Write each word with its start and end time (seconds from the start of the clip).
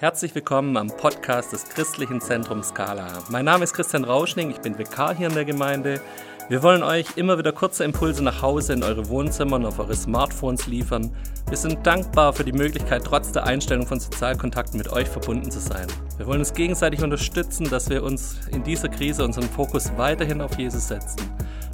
Herzlich 0.00 0.32
willkommen 0.32 0.76
am 0.76 0.86
Podcast 0.86 1.52
des 1.52 1.64
Christlichen 1.64 2.20
Zentrums 2.20 2.68
Skala. 2.68 3.08
Mein 3.30 3.44
Name 3.44 3.64
ist 3.64 3.74
Christian 3.74 4.04
Rauschning, 4.04 4.48
ich 4.48 4.60
bin 4.60 4.78
Vikar 4.78 5.12
hier 5.12 5.26
in 5.26 5.34
der 5.34 5.44
Gemeinde. 5.44 6.00
Wir 6.48 6.62
wollen 6.62 6.84
euch 6.84 7.16
immer 7.16 7.36
wieder 7.36 7.50
kurze 7.50 7.82
Impulse 7.82 8.22
nach 8.22 8.40
Hause 8.40 8.74
in 8.74 8.84
eure 8.84 9.08
Wohnzimmer 9.08 9.56
und 9.56 9.66
auf 9.66 9.80
eure 9.80 9.96
Smartphones 9.96 10.68
liefern. 10.68 11.12
Wir 11.48 11.56
sind 11.56 11.84
dankbar 11.84 12.32
für 12.32 12.44
die 12.44 12.52
Möglichkeit, 12.52 13.02
trotz 13.04 13.32
der 13.32 13.42
Einstellung 13.42 13.88
von 13.88 13.98
Sozialkontakten 13.98 14.78
mit 14.78 14.92
euch 14.92 15.08
verbunden 15.08 15.50
zu 15.50 15.58
sein. 15.58 15.88
Wir 16.16 16.28
wollen 16.28 16.38
uns 16.38 16.54
gegenseitig 16.54 17.02
unterstützen, 17.02 17.68
dass 17.68 17.90
wir 17.90 18.04
uns 18.04 18.36
in 18.52 18.62
dieser 18.62 18.90
Krise 18.90 19.24
unseren 19.24 19.50
Fokus 19.50 19.90
weiterhin 19.96 20.40
auf 20.40 20.56
Jesus 20.56 20.86
setzen. 20.86 21.22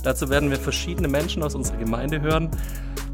Dazu 0.02 0.30
werden 0.30 0.48
wir 0.48 0.56
verschiedene 0.56 1.09
Menschen 1.09 1.43
aus 1.43 1.54
unserer 1.54 1.77
Gemeinde 1.77 2.22
hören 2.22 2.50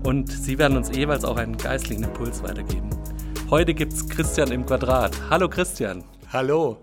und 0.04 0.30
sie 0.30 0.56
werden 0.56 0.76
uns 0.76 0.94
jeweils 0.94 1.24
auch 1.24 1.36
einen 1.36 1.56
geistlichen 1.56 2.04
Impuls 2.04 2.44
weitergeben. 2.44 2.90
Heute 3.50 3.74
gibt 3.74 3.92
es 3.92 4.08
Christian 4.08 4.52
im 4.52 4.64
Quadrat. 4.64 5.10
Hallo 5.28 5.48
Christian. 5.48 6.04
Hallo. 6.32 6.78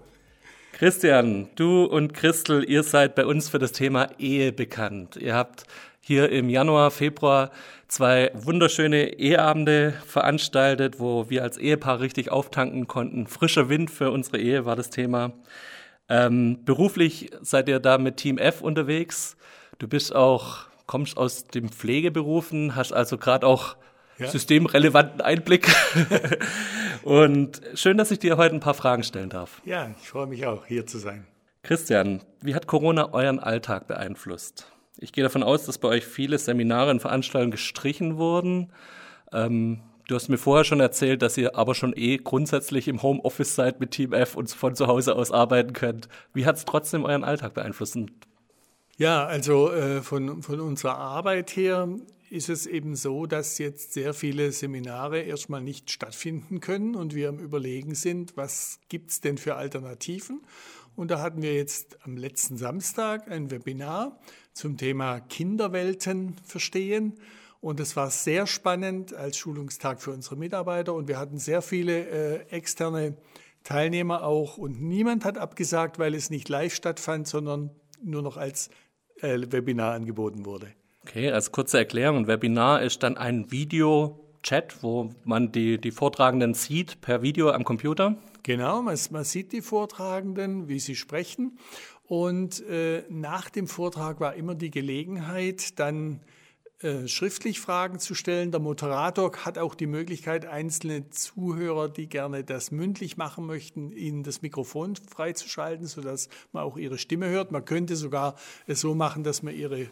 Christian, 0.74 1.48
du 1.56 1.86
und 1.86 2.14
Christel, 2.14 2.70
ihr 2.70 2.84
seid 2.84 3.16
bei 3.16 3.26
uns 3.26 3.48
für 3.48 3.58
das 3.58 3.72
Thema 3.72 4.10
Ehe 4.20 4.52
bekannt. 4.52 5.16
Ihr 5.16 5.34
habt 5.34 5.64
hier 6.02 6.30
im 6.30 6.50
Januar, 6.50 6.92
Februar 6.92 7.52
zwei 7.88 8.32
wunderschöne 8.34 9.14
Eheabende 9.18 9.94
veranstaltet, 10.06 11.00
wo 11.00 11.30
wir 11.30 11.44
als 11.44 11.58
Ehepaar 11.58 12.02
richtig 12.02 12.32
auftanken 12.34 12.86
konnten. 12.86 13.28
Frischer 13.28 13.70
Wind 13.70 13.90
für 13.90 14.12
unsere 14.12 14.38
Ehe 14.38 14.66
war 14.66 14.76
das 14.76 14.90
Thema. 14.90 15.32
Ähm, 16.10 16.66
beruflich 16.66 17.32
seid 17.40 17.70
ihr 17.70 17.80
da 17.80 17.98
mit 17.98 18.18
Team 18.18 18.38
F 18.38 18.62
unterwegs. 18.62 19.38
Du 19.80 19.88
bist 19.88 20.14
auch, 20.14 20.66
kommst 20.86 21.16
aus 21.16 21.46
dem 21.46 21.70
Pflegeberufen, 21.70 22.76
hast 22.76 22.92
also 22.92 23.18
gerade 23.18 23.48
auch 23.48 23.78
ja. 24.18 24.28
systemrelevanten 24.28 25.22
Einblick. 25.22 25.68
Und 27.04 27.62
schön, 27.74 27.98
dass 27.98 28.12
ich 28.12 28.20
dir 28.20 28.38
heute 28.38 28.56
ein 28.56 28.60
paar 28.60 28.74
Fragen 28.74 29.04
stellen 29.04 29.30
darf. 29.30 29.62
Ja, 29.66 29.90
ich 30.02 30.10
freue 30.10 30.28
mich 30.28 30.46
auch, 30.46 30.66
hier 30.66 30.86
zu 30.86 30.98
sein. 30.98 31.26
Christian, 31.64 32.22
wie 32.42 32.56
hat 32.56 32.68
Corona 32.68 33.14
euren 33.14 33.40
Alltag 33.40 33.88
beeinflusst? 33.88 34.72
Ich 34.98 35.12
gehe 35.12 35.24
davon 35.24 35.44
aus, 35.44 35.66
dass 35.66 35.78
bei 35.78 35.90
euch 35.90 36.06
viele 36.06 36.38
Seminare 36.38 36.92
und 36.92 37.02
Veranstaltungen 37.02 37.52
gestrichen 37.52 38.18
wurden. 38.18 38.72
Ähm, 39.32 39.82
du 40.08 40.16
hast 40.16 40.30
mir 40.30 40.38
vorher 40.38 40.64
schon 40.64 40.80
erzählt, 40.80 41.22
dass 41.22 41.38
ihr 41.38 41.56
aber 41.56 41.76
schon 41.76 41.94
eh 41.96 42.18
grundsätzlich 42.18 42.88
im 42.88 43.04
Homeoffice 43.04 43.56
seid 43.56 43.80
mit 43.80 43.92
Team 43.92 44.14
F 44.14 44.36
und 44.36 44.50
von 44.50 44.76
zu 44.76 44.88
Hause 44.88 45.16
aus 45.16 45.32
arbeiten 45.32 45.74
könnt. 45.74 46.08
Wie 46.34 46.46
hat 46.46 46.56
es 46.56 46.66
trotzdem 46.66 47.06
euren 47.06 47.24
Alltag 47.24 47.54
beeinflusst? 47.54 47.98
Ja, 48.98 49.26
also 49.26 49.72
äh, 49.72 50.02
von, 50.02 50.42
von 50.42 50.60
unserer 50.60 50.98
Arbeit 50.98 51.56
her 51.56 51.88
ist 52.30 52.50
es 52.50 52.66
eben 52.66 52.96
so, 52.96 53.26
dass 53.26 53.58
jetzt 53.58 53.94
sehr 53.94 54.14
viele 54.14 54.52
Seminare 54.52 55.22
erstmal 55.22 55.62
nicht 55.62 55.92
stattfinden 55.92 56.60
können 56.60 56.96
und 56.96 57.16
wir 57.16 57.30
am 57.30 57.40
Überlegen 57.40 57.96
sind, 57.96 58.36
was 58.36 58.80
gibt 58.90 59.12
es 59.12 59.22
denn 59.22 59.38
für 59.38 59.56
Alternativen. 59.56 60.42
Und 60.96 61.12
da 61.12 61.22
hatten 61.22 61.42
wir 61.42 61.54
jetzt 61.54 61.98
am 62.04 62.18
letzten 62.18 62.58
Samstag 62.58 63.30
ein 63.30 63.52
Webinar 63.52 64.20
zum 64.54 64.78
Thema 64.78 65.20
Kinderwelten 65.20 66.36
verstehen. 66.44 67.20
Und 67.62 67.80
es 67.80 67.96
war 67.96 68.10
sehr 68.10 68.48
spannend 68.48 69.14
als 69.14 69.38
Schulungstag 69.38 70.02
für 70.02 70.12
unsere 70.12 70.36
Mitarbeiter 70.36 70.94
und 70.94 71.08
wir 71.08 71.20
hatten 71.20 71.38
sehr 71.38 71.62
viele 71.62 72.08
äh, 72.08 72.50
externe 72.50 73.18
Teilnehmer 73.64 74.24
auch 74.24 74.58
und 74.58 74.82
niemand 74.82 75.26
hat 75.26 75.38
abgesagt, 75.38 76.00
weil 76.00 76.14
es 76.16 76.30
nicht 76.30 76.50
live 76.50 76.74
stattfand, 76.74 77.28
sondern 77.28 77.72
nur 78.02 78.22
noch 78.22 78.38
als 78.38 78.70
äh, 79.22 79.40
Webinar 79.50 79.94
angeboten 79.94 80.46
wurde. 80.46 80.74
Okay, 81.10 81.32
als 81.32 81.54
kurze 81.54 81.78
Erklärung, 81.78 82.18
ein 82.18 82.28
Webinar 82.28 82.82
ist 82.82 83.02
dann 83.02 83.16
ein 83.16 83.50
Video-Chat, 83.50 84.84
wo 84.84 85.12
man 85.24 85.54
die, 85.54 85.80
die 85.80 85.92
Vortragenden 85.92 86.54
sieht 86.54 87.00
per 87.00 87.22
Video 87.22 87.50
am 87.52 87.64
Computer. 87.64 88.18
Genau, 88.44 88.82
man, 88.82 89.00
man 89.12 89.24
sieht 89.24 89.54
die 89.54 89.62
Vortragenden, 89.62 90.68
wie 90.68 90.82
sie 90.82 90.98
sprechen. 90.98 91.60
Und 92.08 92.60
äh, 92.68 93.04
nach 93.08 93.50
dem 93.50 93.68
Vortrag 93.68 94.20
war 94.20 94.36
immer 94.36 94.54
die 94.54 94.70
Gelegenheit, 94.70 95.80
dann 95.80 96.20
äh, 96.82 97.08
schriftlich 97.08 97.62
Fragen 97.62 98.00
zu 98.00 98.14
stellen. 98.14 98.52
Der 98.52 98.60
Moderator 98.60 99.32
hat 99.46 99.58
auch 99.58 99.76
die 99.76 99.88
Möglichkeit, 99.88 100.46
einzelne 100.46 101.10
Zuhörer, 101.10 101.88
die 101.88 102.10
gerne 102.10 102.44
das 102.44 102.70
mündlich 102.72 103.16
machen 103.16 103.46
möchten, 103.46 103.94
ihnen 103.94 104.24
das 104.24 104.42
Mikrofon 104.42 104.98
freizuschalten, 104.98 105.88
sodass 105.88 106.28
man 106.52 106.64
auch 106.64 106.76
ihre 106.76 106.98
Stimme 106.98 107.30
hört. 107.30 107.54
Man 107.54 107.64
könnte 107.64 107.96
sogar 107.96 108.36
es 108.66 108.82
so 108.82 108.94
machen, 108.94 109.24
dass 109.24 109.42
man 109.42 109.56
ihre 109.56 109.90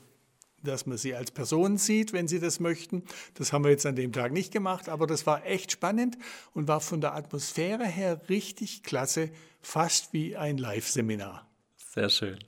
dass 0.61 0.85
man 0.85 0.97
sie 0.97 1.15
als 1.15 1.31
Person 1.31 1.77
sieht, 1.77 2.13
wenn 2.13 2.27
sie 2.27 2.39
das 2.39 2.59
möchten. 2.59 3.03
Das 3.35 3.53
haben 3.53 3.63
wir 3.63 3.71
jetzt 3.71 3.85
an 3.85 3.95
dem 3.95 4.11
Tag 4.11 4.31
nicht 4.31 4.51
gemacht, 4.51 4.89
aber 4.89 5.07
das 5.07 5.25
war 5.25 5.45
echt 5.45 5.71
spannend 5.71 6.17
und 6.53 6.67
war 6.67 6.81
von 6.81 7.01
der 7.01 7.13
Atmosphäre 7.15 7.85
her 7.85 8.21
richtig 8.29 8.83
klasse, 8.83 9.29
fast 9.61 10.13
wie 10.13 10.35
ein 10.35 10.57
Live-Seminar. 10.57 11.47
Sehr 11.93 12.09
schön. 12.09 12.39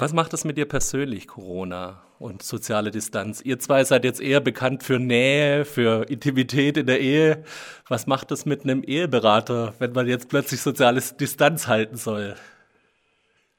Was 0.00 0.12
macht 0.12 0.32
das 0.32 0.44
mit 0.44 0.56
dir 0.56 0.66
persönlich, 0.66 1.26
Corona 1.26 2.04
und 2.20 2.44
soziale 2.44 2.92
Distanz? 2.92 3.40
Ihr 3.40 3.58
zwei 3.58 3.82
seid 3.82 4.04
jetzt 4.04 4.20
eher 4.20 4.40
bekannt 4.40 4.84
für 4.84 5.00
Nähe, 5.00 5.64
für 5.64 6.08
Intimität 6.08 6.76
in 6.76 6.86
der 6.86 7.00
Ehe. 7.00 7.42
Was 7.88 8.06
macht 8.06 8.30
das 8.30 8.46
mit 8.46 8.62
einem 8.62 8.84
Eheberater, 8.84 9.74
wenn 9.80 9.90
man 9.90 10.06
jetzt 10.06 10.28
plötzlich 10.28 10.60
soziale 10.60 11.00
Distanz 11.00 11.66
halten 11.66 11.96
soll? 11.96 12.36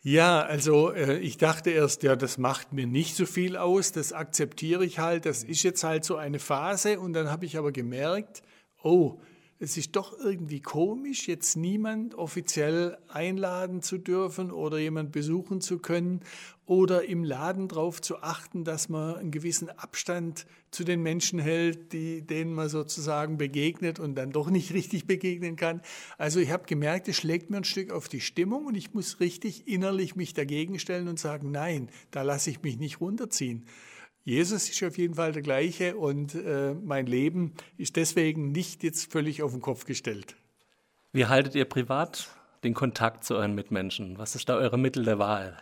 Ja, 0.01 0.41
also 0.43 0.91
äh, 0.91 1.17
ich 1.17 1.37
dachte 1.37 1.71
erst, 1.71 2.03
ja, 2.03 2.15
das 2.15 2.37
macht 2.37 2.71
mir 2.71 2.87
nicht 2.87 3.15
so 3.17 3.25
viel 3.25 3.57
aus, 3.57 3.91
das 3.91 4.13
akzeptiere 4.13 4.85
ich 4.85 4.99
halt, 4.99 5.25
das 5.25 5.43
ist 5.43 5.63
jetzt 5.63 5.83
halt 5.83 6.05
so 6.05 6.15
eine 6.15 6.39
Phase. 6.39 6.99
Und 6.99 7.13
dann 7.13 7.29
habe 7.29 7.45
ich 7.45 7.57
aber 7.57 7.73
gemerkt, 7.73 8.41
oh, 8.81 9.19
es 9.61 9.75
ist 9.75 9.97
doch 9.97 10.17
irgendwie 10.17 10.61
komisch, 10.61 11.27
jetzt 11.27 11.57
niemand 11.57 12.15
offiziell 12.15 12.97
einladen 13.09 13.81
zu 13.81 13.97
dürfen 13.97 14.51
oder 14.51 14.77
jemand 14.77 15.11
besuchen 15.11 15.59
zu 15.59 15.79
können 15.79 16.21
oder 16.65 17.03
im 17.03 17.25
Laden 17.25 17.67
darauf 17.67 18.01
zu 18.01 18.21
achten, 18.21 18.63
dass 18.63 18.87
man 18.87 19.15
einen 19.15 19.31
gewissen 19.31 19.69
Abstand 19.69 20.45
zu 20.71 20.85
den 20.85 21.01
Menschen 21.01 21.39
hält, 21.39 21.91
die, 21.91 22.21
denen 22.21 22.53
man 22.53 22.69
sozusagen 22.69 23.37
begegnet 23.37 23.99
und 23.99 24.15
dann 24.15 24.31
doch 24.31 24.49
nicht 24.49 24.71
richtig 24.73 25.07
begegnen 25.07 25.57
kann. 25.57 25.81
Also 26.17 26.39
ich 26.39 26.51
habe 26.51 26.65
gemerkt, 26.65 27.09
es 27.09 27.17
schlägt 27.17 27.49
mir 27.49 27.57
ein 27.57 27.63
Stück 27.65 27.91
auf 27.91 28.07
die 28.07 28.21
Stimmung 28.21 28.65
und 28.65 28.75
ich 28.75 28.93
muss 28.93 29.19
richtig 29.19 29.67
innerlich 29.67 30.15
mich 30.15 30.33
dagegen 30.33 30.79
stellen 30.79 31.09
und 31.09 31.19
sagen, 31.19 31.51
nein, 31.51 31.89
da 32.11 32.21
lasse 32.21 32.49
ich 32.49 32.61
mich 32.61 32.77
nicht 32.77 33.01
runterziehen. 33.01 33.65
Jesus 34.23 34.69
ist 34.69 34.83
auf 34.83 34.97
jeden 34.97 35.15
Fall 35.15 35.31
der 35.31 35.41
gleiche 35.41 35.95
und 35.95 36.35
äh, 36.35 36.73
mein 36.73 37.05
Leben 37.05 37.53
ist 37.77 37.95
deswegen 37.95 38.51
nicht 38.51 38.83
jetzt 38.83 39.11
völlig 39.11 39.41
auf 39.41 39.51
den 39.51 39.61
Kopf 39.61 39.85
gestellt. 39.85 40.35
Wie 41.11 41.25
haltet 41.25 41.55
ihr 41.55 41.65
privat 41.65 42.29
den 42.63 42.73
Kontakt 42.73 43.23
zu 43.23 43.35
euren 43.35 43.55
Mitmenschen? 43.55 44.17
Was 44.17 44.35
ist 44.35 44.49
da 44.49 44.57
eure 44.57 44.77
Mittel 44.77 45.03
der 45.03 45.17
Wahl? 45.17 45.57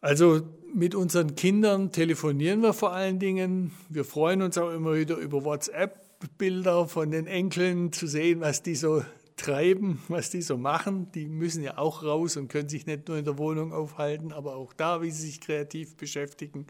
Also 0.00 0.42
mit 0.72 0.94
unseren 0.94 1.34
Kindern 1.34 1.90
telefonieren 1.90 2.62
wir 2.62 2.72
vor 2.72 2.92
allen 2.92 3.18
Dingen. 3.18 3.72
Wir 3.88 4.04
freuen 4.04 4.42
uns 4.42 4.56
auch 4.56 4.70
immer 4.70 4.94
wieder 4.94 5.16
über 5.16 5.44
WhatsApp-Bilder 5.44 6.86
von 6.86 7.10
den 7.10 7.26
Enkeln 7.26 7.92
zu 7.92 8.06
sehen, 8.06 8.40
was 8.40 8.62
die 8.62 8.76
so 8.76 9.02
treiben, 9.36 10.02
was 10.08 10.30
die 10.30 10.42
so 10.42 10.56
machen. 10.56 11.10
Die 11.12 11.26
müssen 11.26 11.64
ja 11.64 11.78
auch 11.78 12.04
raus 12.04 12.36
und 12.36 12.48
können 12.48 12.68
sich 12.68 12.86
nicht 12.86 13.08
nur 13.08 13.16
in 13.16 13.24
der 13.24 13.38
Wohnung 13.38 13.72
aufhalten, 13.72 14.32
aber 14.32 14.54
auch 14.54 14.72
da, 14.72 15.02
wie 15.02 15.10
sie 15.10 15.26
sich 15.26 15.40
kreativ 15.40 15.96
beschäftigen. 15.96 16.66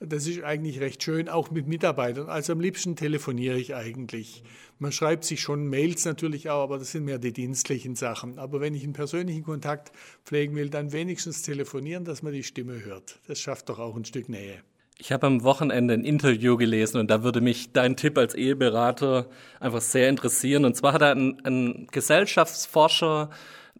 Das 0.00 0.28
ist 0.28 0.44
eigentlich 0.44 0.78
recht 0.78 1.02
schön, 1.02 1.28
auch 1.28 1.50
mit 1.50 1.66
Mitarbeitern. 1.66 2.28
Also 2.28 2.52
am 2.52 2.60
liebsten 2.60 2.94
telefoniere 2.94 3.58
ich 3.58 3.74
eigentlich. 3.74 4.44
Man 4.78 4.92
schreibt 4.92 5.24
sich 5.24 5.40
schon 5.40 5.66
Mails 5.66 6.04
natürlich 6.04 6.50
auch, 6.50 6.62
aber 6.62 6.78
das 6.78 6.92
sind 6.92 7.04
mehr 7.04 7.18
die 7.18 7.32
dienstlichen 7.32 7.96
Sachen. 7.96 8.38
Aber 8.38 8.60
wenn 8.60 8.74
ich 8.74 8.84
einen 8.84 8.92
persönlichen 8.92 9.42
Kontakt 9.42 9.90
pflegen 10.24 10.54
will, 10.54 10.70
dann 10.70 10.92
wenigstens 10.92 11.42
telefonieren, 11.42 12.04
dass 12.04 12.22
man 12.22 12.32
die 12.32 12.44
Stimme 12.44 12.84
hört. 12.84 13.18
Das 13.26 13.40
schafft 13.40 13.68
doch 13.70 13.80
auch 13.80 13.96
ein 13.96 14.04
Stück 14.04 14.28
Nähe. 14.28 14.62
Ich 15.00 15.10
habe 15.10 15.26
am 15.26 15.42
Wochenende 15.42 15.94
ein 15.94 16.04
Interview 16.04 16.56
gelesen 16.56 16.98
und 16.98 17.10
da 17.10 17.24
würde 17.24 17.40
mich 17.40 17.72
dein 17.72 17.96
Tipp 17.96 18.18
als 18.18 18.34
Eheberater 18.34 19.28
einfach 19.58 19.80
sehr 19.80 20.08
interessieren. 20.08 20.64
Und 20.64 20.76
zwar 20.76 20.92
hat 20.92 21.02
ein, 21.02 21.40
ein 21.44 21.88
Gesellschaftsforscher 21.90 23.30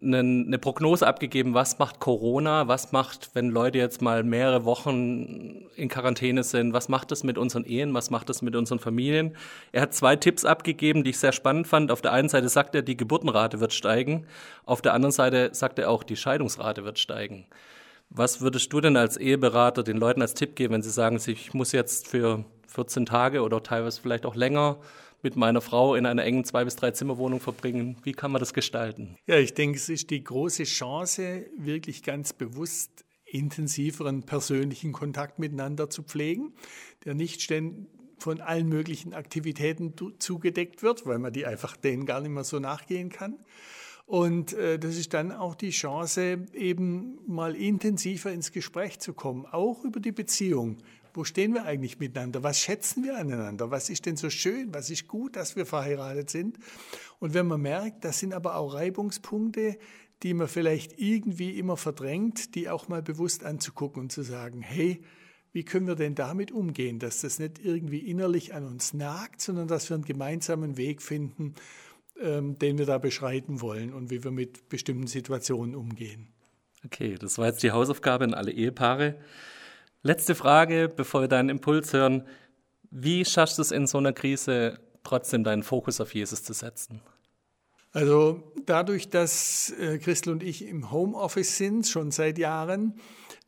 eine 0.01 0.57
Prognose 0.59 1.05
abgegeben, 1.05 1.53
was 1.53 1.77
macht 1.77 1.99
Corona, 1.99 2.67
was 2.67 2.91
macht, 2.91 3.31
wenn 3.33 3.49
Leute 3.49 3.79
jetzt 3.79 4.01
mal 4.01 4.23
mehrere 4.23 4.63
Wochen 4.63 5.65
in 5.75 5.89
Quarantäne 5.89 6.43
sind, 6.43 6.71
was 6.71 6.87
macht 6.87 7.11
das 7.11 7.23
mit 7.23 7.37
unseren 7.37 7.65
Ehen, 7.65 7.93
was 7.93 8.09
macht 8.09 8.29
das 8.29 8.41
mit 8.41 8.55
unseren 8.55 8.79
Familien. 8.79 9.35
Er 9.73 9.81
hat 9.81 9.93
zwei 9.93 10.15
Tipps 10.15 10.45
abgegeben, 10.45 11.03
die 11.03 11.09
ich 11.09 11.19
sehr 11.19 11.33
spannend 11.33 11.67
fand. 11.67 11.91
Auf 11.91 12.01
der 12.01 12.13
einen 12.13 12.29
Seite 12.29 12.47
sagt 12.47 12.75
er, 12.75 12.81
die 12.81 12.95
Geburtenrate 12.95 13.59
wird 13.59 13.73
steigen, 13.73 14.25
auf 14.65 14.81
der 14.81 14.93
anderen 14.93 15.11
Seite 15.11 15.49
sagt 15.51 15.79
er 15.79 15.89
auch, 15.89 16.03
die 16.03 16.15
Scheidungsrate 16.15 16.85
wird 16.85 16.97
steigen. 16.97 17.45
Was 18.09 18.41
würdest 18.41 18.71
du 18.71 18.81
denn 18.81 18.95
als 18.95 19.17
Eheberater 19.17 19.83
den 19.83 19.97
Leuten 19.97 20.21
als 20.21 20.33
Tipp 20.33 20.55
geben, 20.55 20.75
wenn 20.75 20.81
sie 20.81 20.89
sagen, 20.89 21.19
ich 21.23 21.53
muss 21.53 21.73
jetzt 21.73 22.07
für 22.07 22.45
14 22.67 23.05
Tage 23.05 23.41
oder 23.41 23.61
teilweise 23.61 24.01
vielleicht 24.01 24.25
auch 24.25 24.35
länger 24.35 24.77
mit 25.21 25.35
meiner 25.35 25.61
Frau 25.61 25.95
in 25.95 26.05
einer 26.05 26.23
engen 26.23 26.45
zwei 26.45 26.63
bis 26.63 26.75
drei 26.75 26.91
Zimmerwohnung 26.91 27.39
verbringen. 27.39 27.97
Wie 28.03 28.13
kann 28.13 28.31
man 28.31 28.39
das 28.39 28.53
gestalten? 28.53 29.17
Ja, 29.27 29.37
ich 29.37 29.53
denke, 29.53 29.77
es 29.77 29.89
ist 29.89 30.09
die 30.09 30.23
große 30.23 30.63
Chance, 30.63 31.45
wirklich 31.57 32.03
ganz 32.03 32.33
bewusst 32.33 33.05
intensiveren 33.25 34.23
persönlichen 34.23 34.91
Kontakt 34.91 35.39
miteinander 35.39 35.89
zu 35.89 36.03
pflegen, 36.03 36.53
der 37.05 37.13
nicht 37.13 37.51
von 38.17 38.41
allen 38.41 38.67
möglichen 38.67 39.13
Aktivitäten 39.13 39.93
zugedeckt 40.19 40.83
wird, 40.83 41.05
weil 41.05 41.19
man 41.19 41.31
die 41.31 41.45
einfach 41.45 41.77
denen 41.77 42.05
gar 42.05 42.21
nicht 42.21 42.31
mehr 42.31 42.43
so 42.43 42.59
nachgehen 42.59 43.09
kann. 43.09 43.37
Und 44.05 44.53
äh, 44.53 44.79
das 44.79 44.97
ist 44.97 45.13
dann 45.13 45.31
auch 45.31 45.53
die 45.53 45.69
Chance, 45.69 46.47
eben 46.53 47.19
mal 47.27 47.55
intensiver 47.55 48.31
ins 48.31 48.51
Gespräch 48.51 48.99
zu 48.99 49.13
kommen, 49.13 49.45
auch 49.45 49.83
über 49.83 49.99
die 49.99 50.11
Beziehung. 50.11 50.77
Wo 51.13 51.23
stehen 51.23 51.53
wir 51.53 51.65
eigentlich 51.65 51.99
miteinander? 51.99 52.43
Was 52.43 52.59
schätzen 52.59 53.03
wir 53.03 53.17
aneinander? 53.17 53.71
Was 53.71 53.89
ist 53.89 54.05
denn 54.05 54.17
so 54.17 54.29
schön? 54.29 54.73
Was 54.73 54.89
ist 54.89 55.07
gut, 55.07 55.35
dass 55.35 55.55
wir 55.55 55.65
verheiratet 55.65 56.29
sind? 56.29 56.57
Und 57.19 57.33
wenn 57.33 57.47
man 57.47 57.61
merkt, 57.61 58.05
das 58.05 58.19
sind 58.19 58.33
aber 58.33 58.55
auch 58.55 58.73
Reibungspunkte, 58.73 59.77
die 60.23 60.33
man 60.33 60.47
vielleicht 60.47 60.99
irgendwie 60.99 61.57
immer 61.57 61.77
verdrängt, 61.77 62.55
die 62.55 62.69
auch 62.69 62.87
mal 62.87 63.01
bewusst 63.01 63.43
anzugucken 63.43 64.03
und 64.03 64.11
zu 64.11 64.21
sagen, 64.21 64.61
hey, 64.61 65.01
wie 65.51 65.63
können 65.63 65.87
wir 65.87 65.95
denn 65.95 66.15
damit 66.15 66.51
umgehen, 66.51 66.99
dass 66.99 67.21
das 67.21 67.39
nicht 67.39 67.63
irgendwie 67.63 67.99
innerlich 67.99 68.53
an 68.53 68.65
uns 68.65 68.93
nagt, 68.93 69.41
sondern 69.41 69.67
dass 69.67 69.89
wir 69.89 69.95
einen 69.95 70.05
gemeinsamen 70.05 70.77
Weg 70.77 71.01
finden, 71.01 71.55
ähm, 72.21 72.59
den 72.59 72.77
wir 72.77 72.85
da 72.85 72.97
beschreiten 72.97 73.61
wollen 73.61 73.93
und 73.93 74.11
wie 74.11 74.23
wir 74.23 74.31
mit 74.31 74.69
bestimmten 74.69 75.07
Situationen 75.07 75.75
umgehen. 75.75 76.27
Okay, 76.85 77.15
das 77.19 77.37
war 77.37 77.47
jetzt 77.47 77.63
die 77.63 77.71
Hausaufgabe 77.71 78.25
an 78.25 78.33
alle 78.33 78.51
Ehepaare. 78.51 79.15
Letzte 80.01 80.33
Frage, 80.33 80.89
bevor 80.95 81.21
wir 81.21 81.27
deinen 81.27 81.49
Impuls 81.49 81.91
hören. 81.91 82.23
Wie 82.89 83.25
schaffst 83.25 83.57
du 83.57 83.61
es 83.61 83.71
in 83.71 83.85
so 83.85 83.97
einer 83.97 84.13
Krise 84.13 84.79
trotzdem 85.03 85.43
deinen 85.43 85.61
Fokus 85.61 85.99
auf 85.99 86.13
Jesus 86.13 86.41
zu 86.43 86.53
setzen? 86.53 87.01
Also 87.91 88.53
dadurch, 88.65 89.09
dass 89.09 89.71
äh, 89.71 89.97
Christel 89.97 90.31
und 90.31 90.43
ich 90.43 90.65
im 90.65 90.91
Homeoffice 90.91 91.57
sind, 91.57 91.85
schon 91.85 92.11
seit 92.11 92.37
Jahren, 92.37 92.93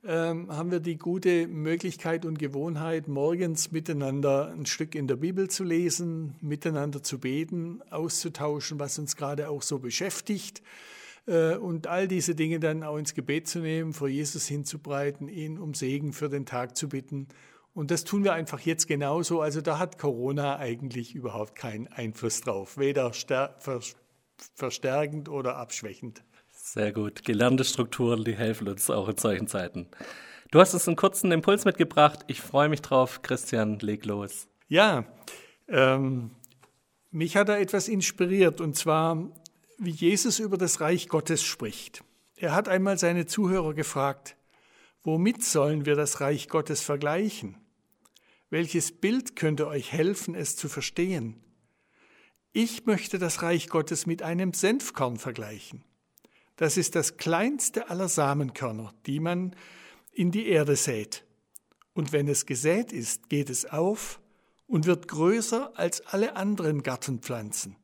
ähm, 0.03 0.51
haben 0.51 0.71
wir 0.71 0.81
die 0.81 0.98
gute 0.98 1.48
Möglichkeit 1.48 2.25
und 2.25 2.38
Gewohnheit, 2.38 3.07
morgens 3.07 3.71
miteinander 3.71 4.51
ein 4.51 4.65
Stück 4.65 4.95
in 4.95 5.07
der 5.07 5.15
Bibel 5.15 5.50
zu 5.50 5.63
lesen, 5.63 6.36
miteinander 6.42 7.01
zu 7.01 7.19
beten, 7.19 7.81
auszutauschen, 7.92 8.80
was 8.80 9.00
uns 9.00 9.15
gerade 9.15 9.48
auch 9.48 9.62
so 9.62 9.80
beschäftigt 9.80 10.62
und 11.25 11.88
all 11.88 12.07
diese 12.07 12.35
Dinge 12.35 12.59
dann 12.59 12.83
auch 12.83 12.97
ins 12.97 13.13
Gebet 13.13 13.47
zu 13.47 13.59
nehmen, 13.59 13.94
vor 13.94 14.07
Jesus 14.07 14.47
hinzubreiten, 14.47 15.27
ihn 15.27 15.59
um 15.59 15.73
Segen 15.73 16.13
für 16.13 16.29
den 16.29 16.45
Tag 16.45 16.75
zu 16.75 16.89
bitten. 16.89 17.27
Und 17.73 17.91
das 17.91 18.03
tun 18.03 18.23
wir 18.23 18.33
einfach 18.33 18.59
jetzt 18.59 18.88
genauso. 18.88 19.41
Also 19.41 19.62
da 19.62 19.79
hat 19.79 19.97
Corona 19.97 20.57
eigentlich 20.57 21.15
überhaupt 21.15 21.56
keinen 21.56 21.88
Einfluss 21.88 22.41
drauf, 22.41 22.77
weder 22.77 23.12
verstärkend 24.56 25.29
oder 25.29 25.57
abschwächend. 25.57 26.23
Sehr 26.50 26.91
gut. 26.91 27.24
Gelernte 27.24 27.63
Strukturen, 27.63 28.24
die 28.24 28.35
helfen 28.35 28.67
uns 28.67 28.89
auch 28.89 29.07
in 29.07 29.17
solchen 29.17 29.47
Zeiten. 29.47 29.88
Du 30.51 30.59
hast 30.59 30.74
uns 30.74 30.88
einen 30.88 30.97
kurzen 30.97 31.31
Impuls 31.31 31.65
mitgebracht. 31.65 32.19
Ich 32.27 32.41
freue 32.41 32.67
mich 32.67 32.81
drauf. 32.81 33.21
Christian, 33.21 33.79
leg 33.79 34.06
los. 34.06 34.47
Ja, 34.67 35.06
ähm, 35.69 36.31
mich 37.09 37.38
hat 37.38 37.50
da 37.50 37.57
etwas 37.57 37.88
inspiriert 37.88 38.62
und 38.62 38.75
zwar, 38.75 39.31
wie 39.83 39.89
Jesus 39.89 40.38
über 40.38 40.57
das 40.57 40.80
Reich 40.80 41.10
Gottes 41.10 41.44
spricht. 41.44 42.04
Er 42.36 42.54
hat 42.54 42.69
einmal 42.69 43.00
seine 43.00 43.25
Zuhörer 43.25 43.74
gefragt, 43.74 44.38
womit 45.01 45.44
sollen 45.44 45.88
wir 45.88 45.95
das 45.95 46.22
Reich 46.22 46.50
Gottes 46.50 46.81
vergleichen? 46.81 47.57
Welches 48.51 48.92
Bild 48.92 49.36
könnte 49.36 49.68
euch 49.68 49.92
helfen, 49.92 50.36
es 50.36 50.56
zu 50.56 50.69
verstehen? 50.69 51.42
Ich 52.54 52.86
möchte 52.86 53.18
das 53.18 53.42
Reich 53.42 53.69
Gottes 53.69 54.06
mit 54.06 54.22
einem 54.22 54.54
Senfkorn 54.54 55.18
vergleichen. 55.18 55.84
Das 56.57 56.77
ist 56.77 56.94
das 56.94 57.18
kleinste 57.18 57.89
aller 57.89 58.07
Samenkörner, 58.07 58.94
die 59.07 59.19
man 59.19 59.56
in 60.12 60.30
die 60.30 60.48
Erde 60.48 60.75
sät. 60.75 61.25
Und 61.94 62.12
wenn 62.12 62.27
es 62.27 62.45
gesät 62.45 62.94
ist, 62.94 63.30
geht 63.30 63.50
es 63.50 63.66
auf 63.66 64.19
und 64.68 64.86
wird 64.86 65.07
größer 65.07 65.72
als 65.75 66.01
alle 66.01 66.36
anderen 66.36 66.84
Gartenpflanzen. 66.84 67.77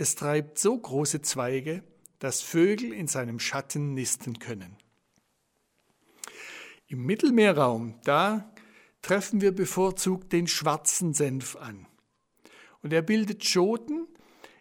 Es 0.00 0.14
treibt 0.14 0.60
so 0.60 0.78
große 0.78 1.22
Zweige, 1.22 1.82
dass 2.20 2.40
Vögel 2.40 2.92
in 2.92 3.08
seinem 3.08 3.40
Schatten 3.40 3.94
nisten 3.94 4.38
können. 4.38 4.76
Im 6.86 7.04
Mittelmeerraum, 7.04 7.96
da 8.04 8.54
treffen 9.02 9.40
wir 9.40 9.50
bevorzugt 9.50 10.32
den 10.32 10.46
schwarzen 10.46 11.14
Senf 11.14 11.56
an. 11.56 11.88
Und 12.80 12.92
er 12.92 13.02
bildet 13.02 13.44
Schoten, 13.44 14.06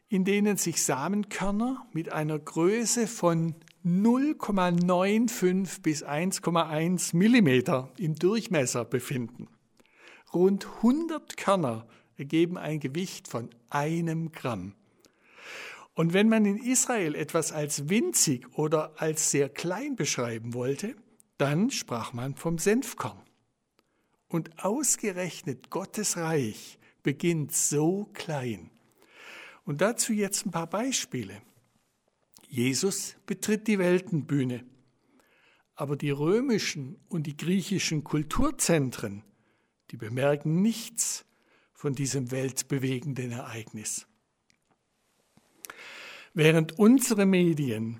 in 0.09 0.25
denen 0.25 0.57
sich 0.57 0.81
Samenkörner 0.81 1.85
mit 1.93 2.11
einer 2.11 2.39
Größe 2.39 3.05
von 3.05 3.53
0,95 3.85 5.83
bis 5.83 6.03
1,1 6.03 7.15
Millimeter 7.15 7.91
im 7.99 8.15
Durchmesser 8.15 8.85
befinden. 8.85 9.49
Rund 10.33 10.65
100 10.77 11.37
Körner 11.37 11.87
ergeben 12.17 12.57
ein 12.57 12.79
Gewicht 12.79 13.27
von 13.27 13.51
einem 13.69 14.31
Gramm. 14.31 14.73
Und 15.97 16.13
wenn 16.13 16.29
man 16.29 16.45
in 16.45 16.57
Israel 16.57 17.15
etwas 17.15 17.51
als 17.51 17.89
winzig 17.89 18.55
oder 18.55 19.01
als 19.01 19.31
sehr 19.31 19.49
klein 19.49 19.95
beschreiben 19.95 20.53
wollte, 20.53 20.95
dann 21.39 21.71
sprach 21.71 22.13
man 22.13 22.35
vom 22.35 22.59
Senfkorn. 22.59 23.19
Und 24.27 24.63
ausgerechnet 24.63 25.71
Gottes 25.71 26.15
Reich 26.15 26.77
beginnt 27.01 27.51
so 27.51 28.11
klein. 28.13 28.69
Und 29.65 29.81
dazu 29.81 30.13
jetzt 30.13 30.45
ein 30.45 30.51
paar 30.51 30.67
Beispiele. 30.67 31.41
Jesus 32.47 33.15
betritt 33.25 33.67
die 33.67 33.79
Weltenbühne, 33.79 34.63
aber 35.73 35.95
die 35.95 36.11
römischen 36.11 36.99
und 37.09 37.25
die 37.25 37.37
griechischen 37.37 38.03
Kulturzentren, 38.03 39.23
die 39.89 39.97
bemerken 39.97 40.61
nichts 40.61 41.25
von 41.73 41.95
diesem 41.95 42.29
weltbewegenden 42.29 43.31
Ereignis. 43.31 44.05
Während 46.39 46.77
unsere 46.77 47.25
Medien 47.25 47.99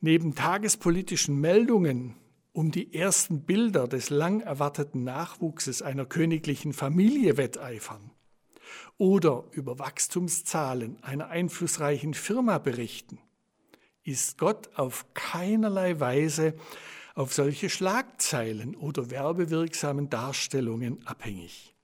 neben 0.00 0.36
tagespolitischen 0.36 1.40
Meldungen 1.40 2.14
um 2.52 2.70
die 2.70 2.94
ersten 2.94 3.46
Bilder 3.46 3.88
des 3.88 4.10
lang 4.10 4.42
erwarteten 4.42 5.02
Nachwuchses 5.02 5.82
einer 5.82 6.06
königlichen 6.06 6.72
Familie 6.72 7.36
wetteifern, 7.36 8.12
oder 8.96 9.48
über 9.50 9.80
Wachstumszahlen 9.80 11.02
einer 11.02 11.30
einflussreichen 11.30 12.14
Firma 12.14 12.58
berichten, 12.58 13.18
ist 14.04 14.38
Gott 14.38 14.70
auf 14.76 15.12
keinerlei 15.14 15.98
Weise 15.98 16.54
auf 17.16 17.34
solche 17.34 17.70
Schlagzeilen 17.70 18.76
oder 18.76 19.10
werbewirksamen 19.10 20.10
Darstellungen 20.10 21.04
abhängig. 21.08 21.74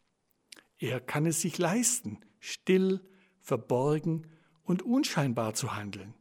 Er 0.78 1.00
kann 1.00 1.26
es 1.26 1.40
sich 1.40 1.58
leisten, 1.58 2.20
still, 2.38 3.00
verborgen 3.40 4.28
und 4.70 4.82
unscheinbar 4.82 5.54
zu 5.54 5.74
handeln. 5.74 6.14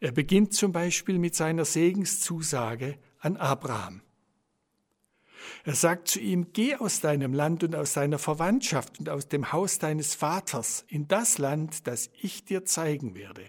Er 0.00 0.12
beginnt 0.12 0.52
zum 0.52 0.72
Beispiel 0.72 1.18
mit 1.18 1.34
seiner 1.34 1.64
Segenszusage 1.64 2.98
an 3.20 3.38
Abraham. 3.38 4.02
Er 5.64 5.74
sagt 5.74 6.08
zu 6.08 6.20
ihm, 6.20 6.52
geh 6.52 6.76
aus 6.76 7.00
deinem 7.00 7.32
Land 7.32 7.64
und 7.64 7.74
aus 7.74 7.94
deiner 7.94 8.18
Verwandtschaft 8.18 9.00
und 9.00 9.08
aus 9.08 9.28
dem 9.28 9.52
Haus 9.52 9.78
deines 9.78 10.14
Vaters 10.14 10.84
in 10.88 11.08
das 11.08 11.38
Land, 11.38 11.86
das 11.86 12.10
ich 12.20 12.44
dir 12.44 12.64
zeigen 12.64 13.14
werde. 13.14 13.48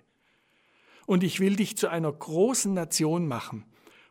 Und 1.05 1.23
ich 1.23 1.39
will 1.39 1.55
dich 1.55 1.77
zu 1.77 1.89
einer 1.89 2.11
großen 2.11 2.73
Nation 2.73 3.27
machen 3.27 3.65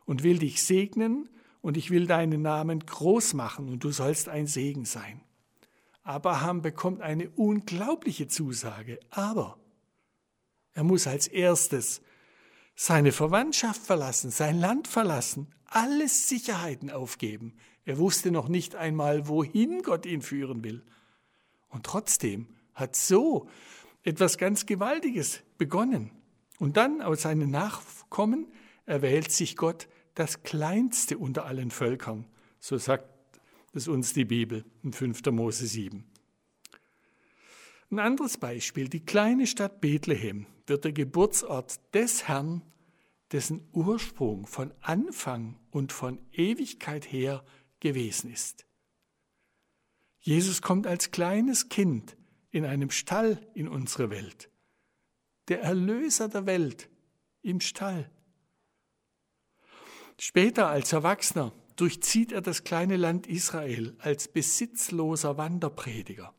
und 0.05 0.23
will 0.23 0.37
dich 0.37 0.63
segnen 0.63 1.29
und 1.61 1.77
ich 1.77 1.89
will 1.89 2.05
deinen 2.05 2.41
Namen 2.43 2.85
groß 2.85 3.33
machen 3.33 3.69
und 3.69 3.83
du 3.83 3.91
sollst 3.91 4.29
ein 4.29 4.47
Segen 4.47 4.85
sein. 4.85 5.21
Abraham 6.07 6.61
bekommt 6.61 7.01
eine 7.01 7.29
unglaubliche 7.31 8.29
Zusage, 8.29 8.97
aber 9.09 9.59
er 10.71 10.85
muss 10.85 11.05
als 11.05 11.27
erstes 11.27 12.01
seine 12.75 13.11
Verwandtschaft 13.11 13.81
verlassen, 13.81 14.31
sein 14.31 14.57
Land 14.57 14.87
verlassen, 14.87 15.53
alle 15.65 16.07
Sicherheiten 16.07 16.91
aufgeben. 16.91 17.57
Er 17.83 17.97
wusste 17.97 18.31
noch 18.31 18.47
nicht 18.47 18.75
einmal, 18.75 19.27
wohin 19.27 19.81
Gott 19.81 20.05
ihn 20.05 20.21
führen 20.21 20.63
will. 20.63 20.85
Und 21.67 21.85
trotzdem 21.85 22.55
hat 22.73 22.95
so 22.95 23.49
etwas 24.03 24.37
ganz 24.37 24.65
Gewaltiges 24.65 25.41
begonnen. 25.57 26.11
Und 26.57 26.77
dann 26.77 27.01
aus 27.01 27.23
seinen 27.23 27.51
Nachkommen 27.51 28.47
erwählt 28.85 29.31
sich 29.33 29.57
Gott 29.57 29.89
das 30.13 30.43
Kleinste 30.43 31.17
unter 31.17 31.45
allen 31.45 31.69
Völkern. 31.69 32.25
So 32.61 32.77
sagt 32.77 33.16
es 33.77 33.87
uns 33.87 34.13
die 34.13 34.25
Bibel 34.25 34.65
in 34.83 34.91
5. 34.91 35.25
Mose 35.31 35.65
7. 35.65 36.03
Ein 37.89 37.99
anderes 37.99 38.37
Beispiel, 38.37 38.89
die 38.89 39.05
kleine 39.05 39.47
Stadt 39.47 39.79
Bethlehem 39.79 40.45
wird 40.65 40.83
der 40.83 40.91
Geburtsort 40.91 41.79
des 41.93 42.27
Herrn, 42.27 42.61
dessen 43.31 43.65
Ursprung 43.71 44.45
von 44.45 44.73
Anfang 44.81 45.57
und 45.71 45.93
von 45.93 46.19
Ewigkeit 46.33 47.09
her 47.09 47.45
gewesen 47.79 48.29
ist. 48.31 48.65
Jesus 50.19 50.61
kommt 50.61 50.87
als 50.87 51.11
kleines 51.11 51.69
Kind 51.69 52.17
in 52.51 52.65
einem 52.65 52.89
Stall 52.89 53.39
in 53.53 53.69
unsere 53.69 54.09
Welt. 54.09 54.49
Der 55.47 55.61
Erlöser 55.61 56.27
der 56.27 56.45
Welt 56.45 56.89
im 57.41 57.61
Stall. 57.61 58.09
Später 60.19 60.67
als 60.67 60.91
Erwachsener 60.91 61.53
durchzieht 61.77 62.31
er 62.31 62.41
das 62.41 62.63
kleine 62.63 62.97
Land 62.97 63.27
Israel 63.27 63.95
als 63.99 64.27
besitzloser 64.27 65.37
Wanderprediger. 65.37 66.33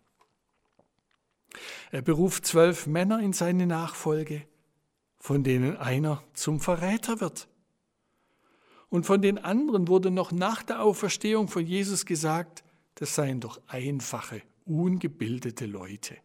Er 1.90 2.02
beruft 2.02 2.46
zwölf 2.46 2.86
Männer 2.86 3.20
in 3.20 3.32
seine 3.32 3.66
Nachfolge, 3.66 4.46
von 5.18 5.42
denen 5.42 5.76
einer 5.76 6.22
zum 6.34 6.60
Verräter 6.60 7.20
wird. 7.20 7.48
Und 8.90 9.06
von 9.06 9.22
den 9.22 9.38
anderen 9.38 9.88
wurde 9.88 10.10
noch 10.10 10.32
nach 10.32 10.62
der 10.62 10.82
Auferstehung 10.82 11.48
von 11.48 11.64
Jesus 11.64 12.06
gesagt, 12.06 12.64
das 12.94 13.14
seien 13.14 13.40
doch 13.40 13.60
einfache, 13.66 14.42
ungebildete 14.64 15.66
Leute. 15.66 16.16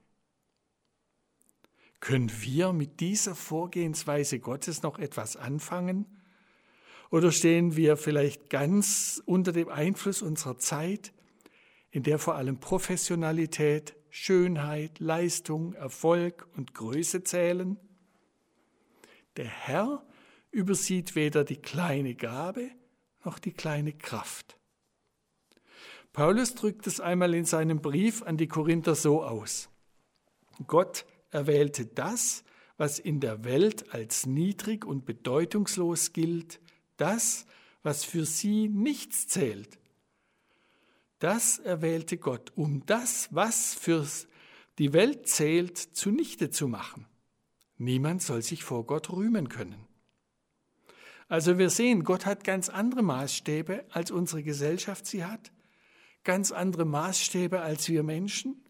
Können 1.99 2.31
wir 2.41 2.73
mit 2.73 2.99
dieser 2.99 3.35
Vorgehensweise 3.35 4.39
Gottes 4.39 4.81
noch 4.81 4.99
etwas 4.99 5.37
anfangen? 5.37 6.05
Oder 7.13 7.31
stehen 7.31 7.75
wir 7.75 7.95
vielleicht 7.95 8.49
ganz 8.49 9.21
unter 9.27 9.51
dem 9.51 9.69
Einfluss 9.69 10.23
unserer 10.23 10.57
Zeit, 10.57 11.13
in 11.91 12.01
der 12.01 12.17
vor 12.17 12.33
allem 12.33 12.59
Professionalität, 12.59 13.95
Schönheit, 14.09 14.97
Leistung, 14.97 15.75
Erfolg 15.75 16.47
und 16.57 16.73
Größe 16.73 17.23
zählen? 17.23 17.77
Der 19.37 19.45
Herr 19.45 20.03
übersieht 20.49 21.13
weder 21.13 21.43
die 21.43 21.57
kleine 21.57 22.15
Gabe 22.15 22.71
noch 23.23 23.37
die 23.37 23.53
kleine 23.53 23.93
Kraft. 23.93 24.57
Paulus 26.13 26.55
drückt 26.55 26.87
es 26.87 26.99
einmal 26.99 27.35
in 27.35 27.45
seinem 27.45 27.79
Brief 27.79 28.23
an 28.23 28.37
die 28.37 28.47
Korinther 28.47 28.95
so 28.95 29.23
aus. 29.23 29.69
Gott 30.65 31.05
erwählte 31.29 31.85
das, 31.85 32.43
was 32.77 32.97
in 32.97 33.19
der 33.19 33.43
Welt 33.43 33.93
als 33.93 34.25
niedrig 34.25 34.83
und 34.83 35.05
bedeutungslos 35.05 36.11
gilt, 36.11 36.59
das, 36.97 37.45
was 37.83 38.03
für 38.03 38.25
sie 38.25 38.69
nichts 38.69 39.27
zählt. 39.27 39.77
Das 41.19 41.59
erwählte 41.59 42.17
Gott, 42.17 42.51
um 42.55 42.85
das, 42.85 43.29
was 43.31 43.73
für 43.73 44.05
die 44.77 44.93
Welt 44.93 45.27
zählt, 45.27 45.77
zunichte 45.77 46.49
zu 46.49 46.67
machen. 46.67 47.05
Niemand 47.77 48.21
soll 48.21 48.41
sich 48.41 48.63
vor 48.63 48.85
Gott 48.85 49.11
rühmen 49.11 49.49
können. 49.49 49.87
Also 51.27 51.57
wir 51.57 51.69
sehen, 51.69 52.03
Gott 52.03 52.25
hat 52.25 52.43
ganz 52.43 52.69
andere 52.69 53.01
Maßstäbe, 53.01 53.85
als 53.89 54.11
unsere 54.11 54.43
Gesellschaft 54.43 55.05
sie 55.05 55.23
hat, 55.23 55.51
ganz 56.23 56.51
andere 56.51 56.85
Maßstäbe 56.85 57.61
als 57.61 57.89
wir 57.89 58.03
Menschen 58.03 58.63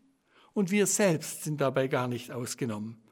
und 0.54 0.72
wir 0.72 0.88
selbst 0.88 1.44
sind 1.44 1.60
dabei 1.60 1.88
gar 1.88 2.08
nicht 2.08 2.32
ausgenommen. 2.32 3.04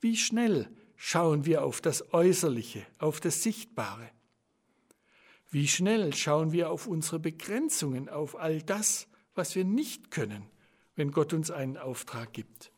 Wie 0.00 0.16
schnell 0.16 0.68
schauen 0.96 1.46
wir 1.46 1.64
auf 1.64 1.80
das 1.80 2.12
Äußerliche, 2.12 2.86
auf 2.98 3.20
das 3.20 3.42
Sichtbare? 3.42 4.10
Wie 5.54 5.68
schnell 5.68 6.12
schauen 6.12 6.50
wir 6.50 6.68
auf 6.68 6.88
unsere 6.88 7.20
Begrenzungen, 7.20 8.08
auf 8.08 8.34
all 8.34 8.60
das, 8.60 9.06
was 9.36 9.54
wir 9.54 9.64
nicht 9.64 10.10
können, 10.10 10.50
wenn 10.96 11.12
Gott 11.12 11.32
uns 11.32 11.52
einen 11.52 11.76
Auftrag 11.76 12.32
gibt? 12.32 12.72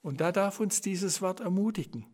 Und 0.00 0.20
da 0.20 0.30
darf 0.30 0.60
uns 0.60 0.82
dieses 0.82 1.20
Wort 1.20 1.40
ermutigen. 1.40 2.06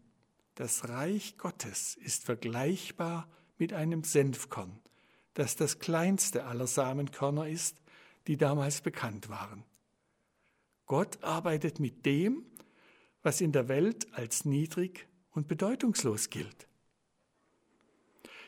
Das 0.55 0.89
Reich 0.89 1.37
Gottes 1.37 1.95
ist 1.95 2.25
vergleichbar 2.25 3.29
mit 3.59 3.75
einem 3.75 4.03
Senfkorn, 4.03 4.81
das 5.35 5.57
das 5.57 5.79
kleinste 5.79 6.47
aller 6.47 6.67
Samenkörner 6.67 7.47
ist, 7.47 7.83
die 8.27 8.39
damals 8.39 8.81
bekannt 8.81 9.29
waren. 9.29 9.63
Gott 10.87 11.23
arbeitet 11.23 11.81
mit 11.81 12.07
dem, 12.07 12.47
was 13.23 13.43
in 13.43 13.53
der 13.53 13.69
Welt 13.69 14.07
als 14.15 14.47
niedrig 14.47 15.07
und 15.33 15.49
bedeutungslos 15.49 16.31
gilt. 16.31 16.67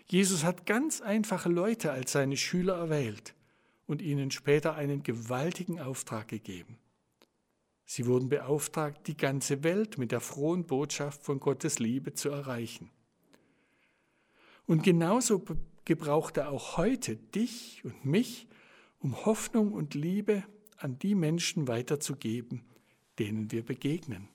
Jesus 0.09 0.45
hat 0.45 0.67
ganz 0.67 1.01
einfache 1.01 1.49
Leute 1.49 1.91
als 1.91 2.13
seine 2.13 2.37
Schüler 2.37 2.77
erwählt 2.77 3.35
und 3.87 4.03
ihnen 4.03 4.31
später 4.31 4.75
einen 4.75 5.03
gewaltigen 5.03 5.81
Auftrag 5.81 6.29
gegeben. 6.29 6.79
Sie 7.85 8.07
wurden 8.07 8.29
beauftragt, 8.29 9.07
die 9.07 9.17
ganze 9.17 9.63
Welt 9.63 9.99
mit 9.99 10.13
der 10.13 10.21
frohen 10.21 10.67
Botschaft 10.67 11.23
von 11.23 11.39
Gottes 11.39 11.79
Liebe 11.79 12.15
zu 12.15 12.31
erreichen. 12.31 12.91
Und 14.67 14.83
genauso 14.83 15.45
gebraucht 15.85 16.37
er 16.37 16.51
auch 16.51 16.77
heute 16.77 17.17
dich 17.17 17.85
und 17.85 18.05
mich, 18.05 18.49
um 18.99 19.25
Hoffnung 19.25 19.73
und 19.73 19.95
Liebe 19.95 20.43
an 20.79 20.99
die 20.99 21.15
Menschen 21.15 21.69
weiterzugeben, 21.69 22.65
denen 23.19 23.53
wir 23.53 23.65
begegnen. 23.65 24.29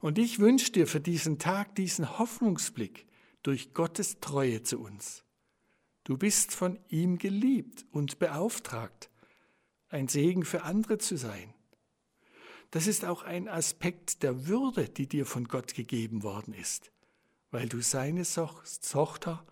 Und 0.00 0.18
ich 0.18 0.38
wünsche 0.38 0.72
dir 0.72 0.86
für 0.86 1.00
diesen 1.00 1.38
Tag 1.38 1.74
diesen 1.74 2.18
Hoffnungsblick 2.18 3.06
durch 3.42 3.74
Gottes 3.74 4.20
Treue 4.20 4.62
zu 4.62 4.80
uns. 4.80 5.24
Du 6.04 6.16
bist 6.16 6.54
von 6.54 6.78
ihm 6.88 7.18
geliebt 7.18 7.86
und 7.90 8.18
beauftragt, 8.18 9.10
ein 9.88 10.08
Segen 10.08 10.44
für 10.44 10.62
andere 10.62 10.98
zu 10.98 11.16
sein. 11.16 11.54
Das 12.70 12.86
ist 12.86 13.04
auch 13.04 13.22
ein 13.22 13.48
Aspekt 13.48 14.22
der 14.22 14.46
Würde, 14.46 14.88
die 14.88 15.08
dir 15.08 15.26
von 15.26 15.48
Gott 15.48 15.74
gegeben 15.74 16.22
worden 16.22 16.54
ist, 16.54 16.92
weil 17.50 17.68
du 17.68 17.80
seine 17.82 18.22
Tochter, 18.24 19.44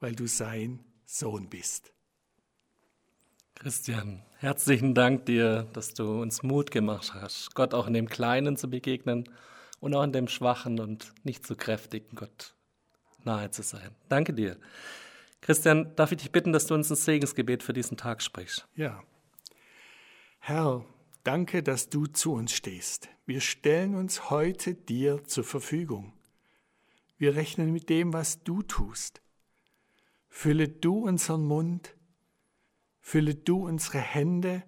weil 0.00 0.14
du 0.14 0.26
sein 0.26 0.84
Sohn 1.06 1.48
bist. 1.48 1.92
Christian, 3.54 4.22
herzlichen 4.36 4.94
Dank 4.94 5.26
dir, 5.26 5.64
dass 5.72 5.94
du 5.94 6.20
uns 6.20 6.42
Mut 6.42 6.70
gemacht 6.70 7.14
hast, 7.14 7.54
Gott 7.54 7.74
auch 7.74 7.86
in 7.86 7.94
dem 7.94 8.08
Kleinen 8.08 8.56
zu 8.56 8.68
begegnen 8.70 9.28
und 9.80 9.94
auch 9.94 10.04
in 10.04 10.12
dem 10.12 10.28
Schwachen 10.28 10.78
und 10.78 11.12
nicht 11.24 11.46
so 11.46 11.56
kräftigen 11.56 12.14
Gott 12.14 12.54
nahe 13.28 13.50
zu 13.50 13.62
sein. 13.62 13.90
Danke 14.08 14.32
dir. 14.32 14.56
Christian, 15.40 15.94
darf 15.94 16.10
ich 16.10 16.18
dich 16.18 16.32
bitten, 16.32 16.52
dass 16.52 16.66
du 16.66 16.74
uns 16.74 16.90
ein 16.90 16.96
Segensgebet 16.96 17.62
für 17.62 17.72
diesen 17.72 17.96
Tag 17.96 18.22
sprichst? 18.22 18.66
Ja. 18.74 19.02
Herr, 20.40 20.84
Danke, 21.28 21.62
dass 21.62 21.90
du 21.90 22.06
zu 22.06 22.32
uns 22.32 22.52
stehst. 22.52 23.10
Wir 23.26 23.42
stellen 23.42 23.94
uns 23.94 24.30
heute 24.30 24.72
dir 24.72 25.24
zur 25.24 25.44
Verfügung. 25.44 26.14
Wir 27.18 27.36
rechnen 27.36 27.70
mit 27.70 27.90
dem, 27.90 28.14
was 28.14 28.42
du 28.44 28.62
tust. 28.62 29.20
Fülle 30.30 30.68
du 30.68 31.00
unseren 31.06 31.44
Mund, 31.44 31.94
fülle 33.02 33.34
du 33.34 33.66
unsere 33.66 33.98
Hände 33.98 34.62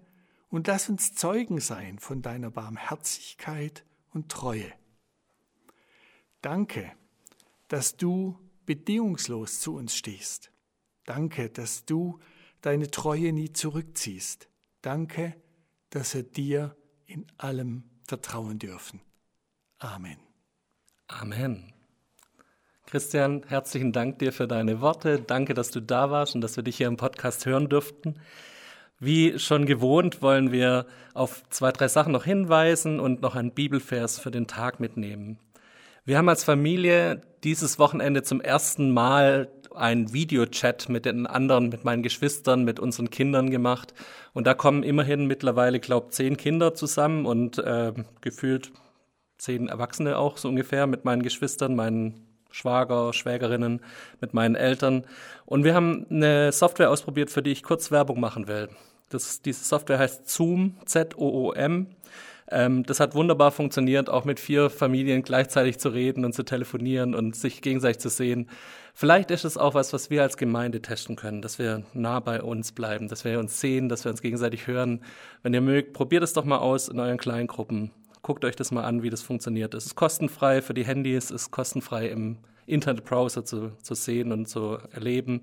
und 0.49 0.67
lass 0.67 0.87
uns 0.87 1.15
Zeugen 1.15 1.59
sein 1.59 1.97
von 1.97 2.21
deiner 2.21 2.51
Barmherzigkeit 2.51 3.83
und 4.11 4.29
Treue. 4.29 4.71
Danke, 6.43 6.91
dass 7.69 7.97
du 7.97 8.37
bedingungslos 8.71 9.59
zu 9.59 9.75
uns 9.75 9.93
stehst. 9.93 10.49
Danke, 11.05 11.49
dass 11.49 11.83
du 11.83 12.19
deine 12.61 12.89
Treue 12.89 13.33
nie 13.33 13.51
zurückziehst. 13.51 14.47
Danke, 14.81 15.35
dass 15.89 16.15
wir 16.15 16.23
dir 16.23 16.77
in 17.05 17.25
allem 17.37 17.83
vertrauen 18.07 18.59
dürfen. 18.59 19.01
Amen. 19.77 20.15
Amen. 21.09 21.73
Christian, 22.85 23.43
herzlichen 23.45 23.91
Dank 23.91 24.19
dir 24.19 24.31
für 24.31 24.47
deine 24.47 24.79
Worte. 24.79 25.19
Danke, 25.19 25.53
dass 25.53 25.71
du 25.71 25.81
da 25.81 26.09
warst 26.09 26.35
und 26.35 26.39
dass 26.39 26.55
wir 26.55 26.63
dich 26.63 26.77
hier 26.77 26.87
im 26.87 26.95
Podcast 26.95 27.45
hören 27.45 27.67
durften. 27.67 28.21
Wie 28.99 29.37
schon 29.37 29.65
gewohnt 29.65 30.21
wollen 30.21 30.53
wir 30.53 30.85
auf 31.13 31.43
zwei, 31.49 31.73
drei 31.73 31.89
Sachen 31.89 32.13
noch 32.13 32.23
hinweisen 32.23 33.01
und 33.01 33.21
noch 33.21 33.35
einen 33.35 33.51
Bibelvers 33.51 34.17
für 34.17 34.31
den 34.31 34.47
Tag 34.47 34.79
mitnehmen. 34.79 35.39
Wir 36.03 36.17
haben 36.17 36.29
als 36.29 36.43
Familie 36.43 37.21
dieses 37.43 37.77
Wochenende 37.77 38.23
zum 38.23 38.41
ersten 38.41 38.91
Mal 38.91 39.51
einen 39.75 40.11
Videochat 40.11 40.89
mit 40.89 41.05
den 41.05 41.27
anderen, 41.27 41.69
mit 41.69 41.83
meinen 41.83 42.01
Geschwistern, 42.01 42.63
mit 42.63 42.79
unseren 42.79 43.11
Kindern 43.11 43.51
gemacht. 43.51 43.93
Und 44.33 44.47
da 44.47 44.55
kommen 44.55 44.81
immerhin 44.81 45.27
mittlerweile, 45.27 45.79
glaube 45.79 46.07
ich, 46.09 46.15
zehn 46.15 46.37
Kinder 46.37 46.73
zusammen 46.73 47.27
und 47.27 47.59
äh, 47.59 47.93
gefühlt 48.21 48.71
zehn 49.37 49.69
Erwachsene 49.69 50.17
auch 50.17 50.37
so 50.37 50.49
ungefähr 50.49 50.87
mit 50.87 51.05
meinen 51.05 51.21
Geschwistern, 51.21 51.75
meinen 51.75 52.25
Schwager, 52.49 53.13
Schwägerinnen, 53.13 53.81
mit 54.19 54.33
meinen 54.33 54.55
Eltern. 54.55 55.05
Und 55.45 55.63
wir 55.63 55.75
haben 55.75 56.07
eine 56.09 56.51
Software 56.51 56.89
ausprobiert, 56.89 57.29
für 57.29 57.43
die 57.43 57.51
ich 57.51 57.61
kurz 57.61 57.91
Werbung 57.91 58.19
machen 58.19 58.47
will. 58.47 58.69
Das, 59.09 59.43
diese 59.43 59.63
Software 59.63 59.99
heißt 59.99 60.27
Zoom, 60.27 60.77
Z-O-O-M. 60.85 61.87
Ähm, 62.51 62.83
das 62.83 62.99
hat 62.99 63.15
wunderbar 63.15 63.51
funktioniert, 63.51 64.09
auch 64.09 64.25
mit 64.25 64.39
vier 64.39 64.69
Familien 64.69 65.23
gleichzeitig 65.23 65.79
zu 65.79 65.89
reden 65.89 66.25
und 66.25 66.33
zu 66.33 66.43
telefonieren 66.43 67.15
und 67.15 67.35
sich 67.35 67.61
gegenseitig 67.61 67.99
zu 67.99 68.09
sehen. 68.09 68.49
Vielleicht 68.93 69.31
ist 69.31 69.45
es 69.45 69.57
auch 69.57 69.73
was, 69.73 69.93
was 69.93 70.09
wir 70.09 70.21
als 70.21 70.35
Gemeinde 70.35 70.81
testen 70.81 71.15
können, 71.15 71.41
dass 71.41 71.57
wir 71.57 71.83
nah 71.93 72.19
bei 72.19 72.41
uns 72.41 72.73
bleiben, 72.73 73.07
dass 73.07 73.23
wir 73.23 73.39
uns 73.39 73.61
sehen, 73.61 73.87
dass 73.87 74.03
wir 74.03 74.11
uns 74.11 74.21
gegenseitig 74.21 74.67
hören. 74.67 75.01
Wenn 75.43 75.53
ihr 75.53 75.61
mögt, 75.61 75.93
probiert 75.93 76.23
es 76.23 76.33
doch 76.33 76.43
mal 76.43 76.57
aus 76.57 76.89
in 76.89 76.99
euren 76.99 77.17
kleinen 77.17 77.47
Gruppen. 77.47 77.91
Guckt 78.21 78.43
euch 78.43 78.55
das 78.55 78.71
mal 78.71 78.83
an, 78.83 79.01
wie 79.01 79.09
das 79.09 79.21
funktioniert. 79.21 79.73
Es 79.73 79.85
ist 79.85 79.95
kostenfrei 79.95 80.61
für 80.61 80.73
die 80.73 80.85
Handys, 80.85 81.25
es 81.25 81.43
ist 81.43 81.51
kostenfrei 81.51 82.09
im 82.09 82.37
Internetbrowser 82.65 83.45
zu, 83.45 83.71
zu 83.81 83.95
sehen 83.95 84.31
und 84.33 84.47
zu 84.47 84.77
erleben. 84.91 85.41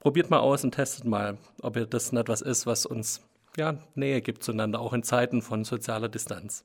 Probiert 0.00 0.28
mal 0.28 0.40
aus 0.40 0.64
und 0.64 0.72
testet 0.72 1.04
mal, 1.04 1.38
ob 1.62 1.78
das 1.90 2.12
nicht 2.12 2.28
was 2.28 2.42
ist, 2.42 2.66
was 2.66 2.84
uns 2.86 3.22
ja, 3.56 3.76
Nähe 3.94 4.20
gibt 4.20 4.42
zueinander, 4.42 4.80
auch 4.80 4.92
in 4.92 5.02
Zeiten 5.02 5.42
von 5.42 5.64
sozialer 5.64 6.08
Distanz. 6.08 6.64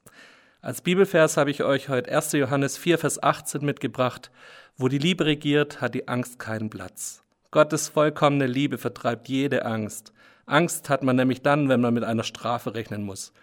Als 0.62 0.82
Bibelvers 0.82 1.38
habe 1.38 1.52
ich 1.52 1.64
euch 1.64 1.88
heute 1.88 2.12
1. 2.12 2.34
Johannes 2.34 2.78
4, 2.78 2.98
Vers 2.98 3.24
18 3.24 3.64
mitgebracht. 3.64 4.30
Wo 4.78 4.88
die 4.88 4.98
Liebe 4.98 5.26
regiert, 5.26 5.82
hat 5.82 5.94
die 5.94 6.08
Angst 6.08 6.40
keinen 6.40 6.70
Platz. 6.70 7.24
Gottes 7.52 7.90
vollkommene 7.90 8.48
Liebe 8.48 8.78
vertreibt 8.78 9.28
jede 9.30 9.66
Angst. 9.66 10.14
Angst 10.46 10.90
hat 10.90 11.04
man 11.04 11.16
nämlich 11.16 11.42
dann, 11.42 11.70
wenn 11.70 11.82
man 11.82 11.94
mit 11.94 12.04
einer 12.04 12.24
Strafe 12.24 12.76
rechnen 12.76 13.04
muss. 13.04 13.34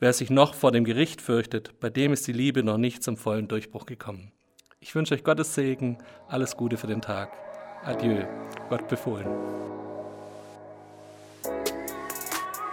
Wer 0.00 0.12
sich 0.12 0.30
noch 0.30 0.54
vor 0.54 0.72
dem 0.72 0.84
Gericht 0.84 1.20
fürchtet, 1.20 1.78
bei 1.80 1.90
dem 1.90 2.12
ist 2.12 2.26
die 2.26 2.32
Liebe 2.32 2.62
noch 2.62 2.78
nicht 2.78 3.02
zum 3.02 3.16
vollen 3.16 3.48
Durchbruch 3.48 3.86
gekommen. 3.86 4.32
Ich 4.80 4.94
wünsche 4.94 5.14
euch 5.14 5.24
Gottes 5.24 5.54
Segen, 5.54 5.98
alles 6.28 6.56
Gute 6.56 6.76
für 6.76 6.88
den 6.88 7.02
Tag. 7.02 7.30
Adieu, 7.84 8.24
Gott 8.68 8.88
befohlen. 8.88 9.81